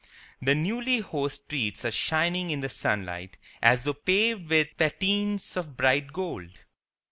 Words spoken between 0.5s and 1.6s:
newly hosed